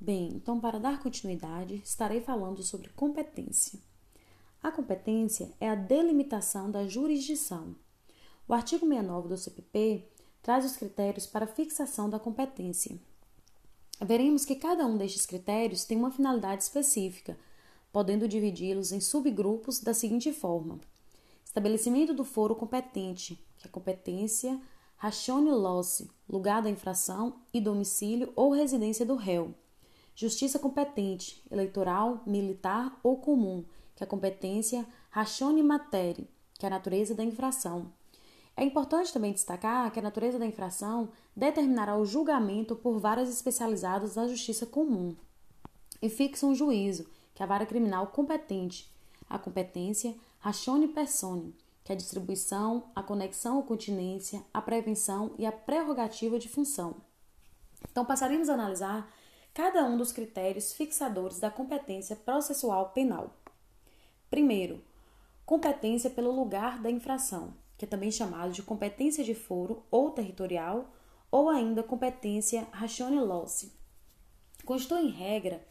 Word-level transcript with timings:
Bem, 0.00 0.28
então, 0.34 0.58
para 0.58 0.80
dar 0.80 1.02
continuidade, 1.02 1.74
estarei 1.84 2.22
falando 2.22 2.62
sobre 2.62 2.88
competência. 2.88 3.78
A 4.62 4.72
competência 4.72 5.52
é 5.60 5.68
a 5.68 5.74
delimitação 5.74 6.70
da 6.70 6.86
jurisdição. 6.86 7.76
O 8.48 8.54
artigo 8.54 8.86
69 8.86 9.28
do 9.28 9.36
CPP 9.36 10.08
traz 10.42 10.64
os 10.64 10.76
critérios 10.78 11.26
para 11.26 11.46
fixação 11.46 12.08
da 12.08 12.18
competência. 12.18 12.98
Veremos 14.00 14.46
que 14.46 14.54
cada 14.54 14.86
um 14.86 14.96
destes 14.96 15.26
critérios 15.26 15.84
tem 15.84 15.98
uma 15.98 16.10
finalidade 16.10 16.62
específica, 16.62 17.38
podendo 17.92 18.26
dividi-los 18.26 18.92
em 18.92 19.00
subgrupos 19.00 19.80
da 19.80 19.92
seguinte 19.92 20.32
forma: 20.32 20.80
estabelecimento 21.44 22.14
do 22.14 22.24
foro 22.24 22.56
competente, 22.56 23.38
que 23.58 23.68
é 23.68 23.70
competência 23.70 24.58
ratione 24.96 25.50
loci, 25.50 26.10
lugar 26.26 26.62
da 26.62 26.70
infração 26.70 27.40
e 27.52 27.60
domicílio 27.60 28.32
ou 28.34 28.50
residência 28.50 29.04
do 29.04 29.14
réu. 29.14 29.54
Justiça 30.20 30.58
competente, 30.58 31.42
eleitoral, 31.50 32.22
militar 32.26 33.00
ou 33.02 33.16
comum, 33.16 33.64
que 33.96 34.04
a 34.04 34.06
competência 34.06 34.86
ratione 35.08 35.62
matéria, 35.62 36.28
que 36.58 36.66
é 36.66 36.68
a 36.68 36.70
natureza 36.70 37.14
da 37.14 37.24
infração. 37.24 37.90
É 38.54 38.62
importante 38.62 39.14
também 39.14 39.32
destacar 39.32 39.90
que 39.90 39.98
a 39.98 40.02
natureza 40.02 40.38
da 40.38 40.44
infração 40.44 41.08
determinará 41.34 41.96
o 41.96 42.04
julgamento 42.04 42.76
por 42.76 42.98
varas 42.98 43.30
especializadas 43.30 44.16
da 44.16 44.28
justiça 44.28 44.66
comum 44.66 45.16
e 46.02 46.10
fixa 46.10 46.44
um 46.44 46.54
juízo, 46.54 47.08
que 47.34 47.42
é 47.42 47.44
a 47.44 47.48
vara 47.48 47.64
criminal 47.64 48.08
competente, 48.08 48.94
a 49.26 49.38
competência 49.38 50.14
ratione 50.38 50.88
persone, 50.88 51.56
que 51.82 51.92
é 51.92 51.94
a 51.94 51.98
distribuição, 51.98 52.90
a 52.94 53.02
conexão 53.02 53.56
ou 53.56 53.62
continência, 53.62 54.44
a 54.52 54.60
prevenção 54.60 55.34
e 55.38 55.46
a 55.46 55.52
prerrogativa 55.52 56.38
de 56.38 56.50
função. 56.50 56.96
Então, 57.90 58.04
passaremos 58.04 58.50
a 58.50 58.52
analisar 58.52 59.10
cada 59.52 59.84
um 59.84 59.96
dos 59.96 60.12
critérios 60.12 60.72
fixadores 60.72 61.38
da 61.38 61.50
competência 61.50 62.14
processual 62.16 62.90
penal. 62.90 63.34
Primeiro, 64.30 64.82
competência 65.44 66.08
pelo 66.08 66.30
lugar 66.30 66.80
da 66.80 66.90
infração, 66.90 67.54
que 67.76 67.84
é 67.84 67.88
também 67.88 68.10
chamado 68.10 68.52
de 68.52 68.62
competência 68.62 69.24
de 69.24 69.34
foro 69.34 69.82
ou 69.90 70.10
territorial, 70.10 70.88
ou 71.30 71.48
ainda 71.48 71.82
competência 71.82 72.66
ratione 72.72 73.20
loci. 73.20 73.72
Constitui 74.64 75.00
em 75.00 75.10
regra 75.10 75.64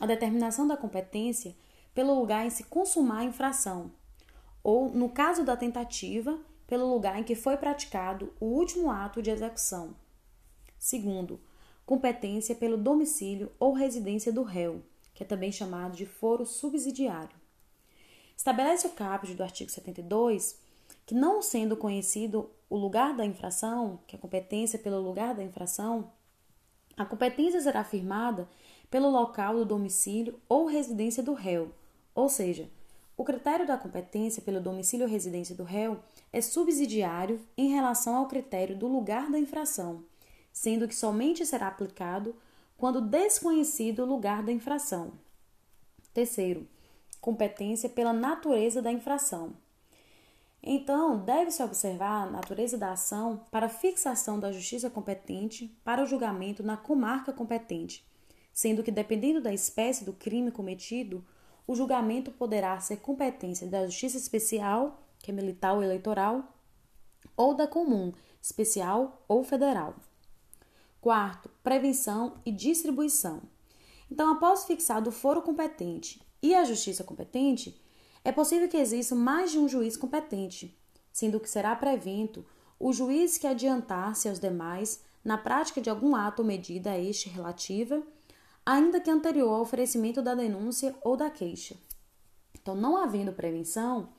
a 0.00 0.06
determinação 0.06 0.66
da 0.66 0.76
competência 0.76 1.54
pelo 1.94 2.18
lugar 2.18 2.46
em 2.46 2.50
se 2.50 2.64
consumar 2.64 3.18
a 3.18 3.24
infração, 3.24 3.92
ou, 4.62 4.90
no 4.90 5.08
caso 5.08 5.44
da 5.44 5.56
tentativa, 5.56 6.38
pelo 6.66 6.92
lugar 6.92 7.18
em 7.18 7.24
que 7.24 7.34
foi 7.34 7.56
praticado 7.56 8.32
o 8.40 8.46
último 8.46 8.90
ato 8.90 9.20
de 9.20 9.30
execução. 9.30 9.94
Segundo, 10.78 11.40
competência 11.90 12.54
pelo 12.54 12.76
domicílio 12.76 13.50
ou 13.58 13.72
residência 13.72 14.32
do 14.32 14.44
réu, 14.44 14.80
que 15.12 15.24
é 15.24 15.26
também 15.26 15.50
chamado 15.50 15.96
de 15.96 16.06
foro 16.06 16.46
subsidiário. 16.46 17.34
Estabelece 18.36 18.86
o 18.86 18.90
caput 18.90 19.34
do 19.34 19.42
artigo 19.42 19.68
72 19.68 20.56
que, 21.04 21.16
não 21.16 21.42
sendo 21.42 21.76
conhecido 21.76 22.48
o 22.68 22.76
lugar 22.76 23.16
da 23.16 23.26
infração, 23.26 23.98
que 24.06 24.14
é 24.14 24.16
a 24.16 24.22
competência 24.22 24.78
pelo 24.78 25.00
lugar 25.00 25.34
da 25.34 25.42
infração, 25.42 26.12
a 26.96 27.04
competência 27.04 27.60
será 27.60 27.80
afirmada 27.80 28.48
pelo 28.88 29.10
local 29.10 29.56
do 29.56 29.64
domicílio 29.64 30.38
ou 30.48 30.66
residência 30.66 31.24
do 31.24 31.34
réu, 31.34 31.72
ou 32.14 32.28
seja, 32.28 32.70
o 33.16 33.24
critério 33.24 33.66
da 33.66 33.76
competência 33.76 34.40
pelo 34.40 34.60
domicílio 34.60 35.06
ou 35.06 35.10
residência 35.10 35.56
do 35.56 35.64
réu 35.64 35.98
é 36.32 36.40
subsidiário 36.40 37.40
em 37.58 37.70
relação 37.70 38.14
ao 38.14 38.28
critério 38.28 38.76
do 38.76 38.86
lugar 38.86 39.28
da 39.28 39.40
infração, 39.40 40.04
sendo 40.60 40.86
que 40.86 40.94
somente 40.94 41.46
será 41.46 41.68
aplicado 41.68 42.36
quando 42.76 43.00
desconhecido 43.00 44.02
o 44.02 44.06
lugar 44.06 44.42
da 44.42 44.52
infração. 44.52 45.12
Terceiro, 46.12 46.68
competência 47.18 47.88
pela 47.88 48.12
natureza 48.12 48.82
da 48.82 48.92
infração. 48.92 49.54
Então, 50.62 51.24
deve-se 51.24 51.62
observar 51.62 52.24
a 52.24 52.30
natureza 52.30 52.76
da 52.76 52.92
ação 52.92 53.42
para 53.50 53.70
fixação 53.70 54.38
da 54.38 54.52
justiça 54.52 54.90
competente 54.90 55.74
para 55.82 56.02
o 56.02 56.06
julgamento 56.06 56.62
na 56.62 56.76
comarca 56.76 57.32
competente, 57.32 58.06
sendo 58.52 58.82
que, 58.82 58.90
dependendo 58.90 59.40
da 59.40 59.54
espécie 59.54 60.04
do 60.04 60.12
crime 60.12 60.50
cometido, 60.50 61.24
o 61.66 61.74
julgamento 61.74 62.30
poderá 62.30 62.78
ser 62.80 62.98
competência 62.98 63.66
da 63.66 63.86
justiça 63.86 64.18
especial, 64.18 65.08
que 65.20 65.30
é 65.30 65.34
militar 65.34 65.72
ou 65.72 65.82
eleitoral, 65.82 66.54
ou 67.34 67.54
da 67.54 67.66
comum, 67.66 68.12
especial 68.42 69.24
ou 69.26 69.42
federal. 69.42 69.94
Quarto, 71.00 71.48
prevenção 71.62 72.34
e 72.44 72.52
distribuição. 72.52 73.40
Então, 74.10 74.30
após 74.30 74.64
fixado 74.64 75.08
o 75.08 75.12
foro 75.12 75.40
competente 75.40 76.20
e 76.42 76.54
a 76.54 76.64
justiça 76.64 77.02
competente, 77.02 77.80
é 78.22 78.30
possível 78.30 78.68
que 78.68 78.76
exista 78.76 79.14
mais 79.14 79.50
de 79.50 79.58
um 79.58 79.66
juiz 79.66 79.96
competente, 79.96 80.78
sendo 81.10 81.40
que 81.40 81.48
será 81.48 81.74
prevento 81.74 82.44
o 82.78 82.92
juiz 82.92 83.38
que 83.38 83.46
adiantar-se 83.46 84.28
aos 84.28 84.38
demais 84.38 85.02
na 85.24 85.38
prática 85.38 85.80
de 85.80 85.88
algum 85.88 86.14
ato 86.14 86.42
ou 86.42 86.46
medida 86.46 86.90
a 86.90 86.98
este 86.98 87.30
relativa, 87.30 88.02
ainda 88.64 89.00
que 89.00 89.10
anterior 89.10 89.54
ao 89.54 89.62
oferecimento 89.62 90.20
da 90.20 90.34
denúncia 90.34 90.94
ou 91.02 91.16
da 91.16 91.30
queixa. 91.30 91.76
Então, 92.54 92.74
não 92.74 92.96
havendo 92.96 93.32
prevenção, 93.32 94.10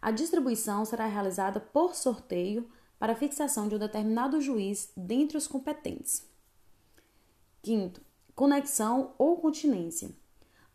a 0.00 0.10
distribuição 0.10 0.84
será 0.84 1.06
realizada 1.06 1.58
por 1.58 1.94
sorteio 1.94 2.68
para 2.98 3.14
fixação 3.14 3.68
de 3.68 3.76
um 3.76 3.78
determinado 3.78 4.40
juiz 4.40 4.90
dentre 4.96 5.36
os 5.36 5.46
competentes. 5.46 6.26
Quinto, 7.62 8.00
conexão 8.34 9.14
ou 9.18 9.36
continência. 9.36 10.10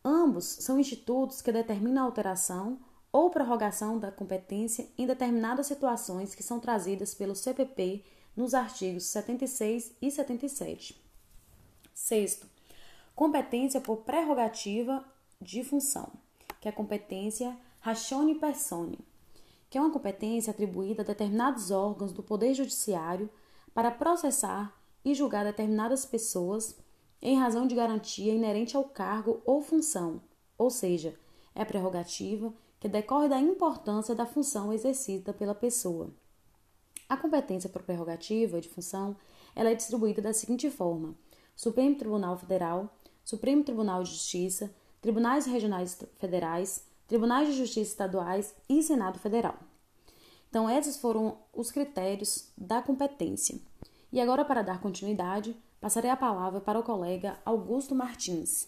Ambos 0.03 0.45
são 0.45 0.79
institutos 0.79 1.41
que 1.41 1.51
determinam 1.51 2.03
a 2.03 2.06
alteração 2.06 2.79
ou 3.12 3.29
prorrogação 3.29 4.00
da 4.00 4.12
competência 4.12 4.88
em 4.97 5.06
determinadas 5.06 5.67
situações 5.67 6.33
que 6.33 6.44
são 6.44 6.59
trazidas 6.59 7.13
pelo 7.13 7.35
CPP 7.35 8.03
nos 8.35 8.53
artigos 8.53 9.06
76 9.06 9.94
e 10.01 10.09
77. 10.09 11.01
Sexto, 11.94 12.47
competência 13.16 13.79
por 13.79 13.97
prerrogativa 13.97 15.06
de 15.39 15.63
função, 15.63 16.12
que 16.59 16.67
é 16.67 16.72
a 16.72 16.75
competência 16.75 17.56
ratione 17.79 18.35
persone 18.35 18.97
que 19.73 19.78
é 19.79 19.81
uma 19.81 19.89
competência 19.89 20.51
atribuída 20.51 21.01
a 21.01 21.06
determinados 21.06 21.72
órgãos 21.72 22.13
do 22.13 22.22
Poder 22.22 22.53
Judiciário 22.53 23.28
para 23.73 23.89
processar 23.89 24.72
e 25.03 25.16
julgar 25.16 25.44
determinadas 25.44 26.06
pessoas 26.06 26.78
em 27.19 27.39
razão 27.39 27.66
de 27.66 27.73
garantia 27.73 28.35
inerente 28.35 28.78
ao 28.78 28.83
cargo 28.83 29.41
ou 29.44 29.63
função, 29.63 30.22
ou 30.59 30.69
seja, 30.69 31.17
é 31.56 31.66
prerrogativa 31.66 32.53
que 32.79 32.88
decorre 32.88 33.28
da 33.28 33.39
importância 33.39 34.13
da 34.13 34.28
função 34.28 34.72
exercida 34.72 35.33
pela 35.33 35.56
pessoa. 35.56 36.12
A 37.09 37.17
competência 37.17 37.67
por 37.67 37.81
prerrogativa 37.81 38.62
de 38.62 38.69
função 38.69 39.16
ela 39.56 39.72
é 39.72 39.75
distribuída 39.75 40.22
da 40.22 40.33
seguinte 40.33 40.69
forma: 40.69 41.16
Supremo 41.56 41.95
Tribunal 41.95 42.38
Federal, 42.38 42.95
Supremo 43.25 43.63
Tribunal 43.63 44.03
de 44.03 44.12
Justiça, 44.12 44.72
Tribunais 45.01 45.47
Regionais 45.47 46.00
Federais, 46.17 46.85
Tribunais 47.13 47.47
de 47.47 47.53
Justiça 47.53 47.91
Estaduais 47.91 48.56
e 48.68 48.81
Senado 48.81 49.19
Federal. 49.19 49.56
Então, 50.50 50.68
esses 50.68 50.97
foram 50.97 51.38
os 51.53 51.69
critérios 51.69 52.51
da 52.57 52.81
competência. 52.81 53.59
E 54.12 54.19
agora, 54.19 54.44
para 54.44 54.63
dar 54.63 54.81
continuidade, 54.81 55.56
passarei 55.79 56.09
a 56.09 56.18
palavra 56.18 56.59
para 56.59 56.79
o 56.79 56.81
colega 56.81 57.38
Augusto 57.46 57.94
Martins. 57.94 58.68